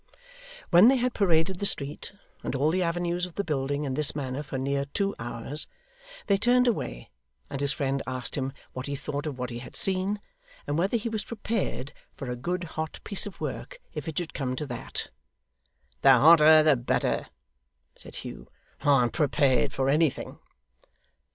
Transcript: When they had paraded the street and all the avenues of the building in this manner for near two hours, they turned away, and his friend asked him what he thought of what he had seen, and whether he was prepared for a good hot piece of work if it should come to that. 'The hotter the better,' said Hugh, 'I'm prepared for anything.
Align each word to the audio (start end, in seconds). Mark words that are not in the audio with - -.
When 0.71 0.87
they 0.87 0.95
had 0.95 1.13
paraded 1.13 1.59
the 1.59 1.67
street 1.67 2.11
and 2.43 2.55
all 2.55 2.71
the 2.71 2.81
avenues 2.81 3.27
of 3.27 3.35
the 3.35 3.43
building 3.43 3.83
in 3.83 3.93
this 3.93 4.15
manner 4.15 4.41
for 4.41 4.57
near 4.57 4.85
two 4.85 5.13
hours, 5.19 5.67
they 6.25 6.37
turned 6.37 6.65
away, 6.67 7.11
and 7.51 7.61
his 7.61 7.71
friend 7.71 8.01
asked 8.07 8.33
him 8.33 8.51
what 8.73 8.87
he 8.87 8.95
thought 8.95 9.27
of 9.27 9.37
what 9.37 9.51
he 9.51 9.59
had 9.59 9.75
seen, 9.75 10.19
and 10.65 10.75
whether 10.79 10.97
he 10.97 11.07
was 11.07 11.23
prepared 11.23 11.93
for 12.15 12.31
a 12.31 12.35
good 12.35 12.63
hot 12.63 12.99
piece 13.03 13.27
of 13.27 13.39
work 13.39 13.79
if 13.93 14.07
it 14.07 14.17
should 14.17 14.33
come 14.33 14.55
to 14.55 14.65
that. 14.65 15.11
'The 16.01 16.09
hotter 16.11 16.63
the 16.63 16.75
better,' 16.75 17.27
said 17.95 18.15
Hugh, 18.15 18.47
'I'm 18.81 19.11
prepared 19.11 19.71
for 19.71 19.87
anything. 19.87 20.39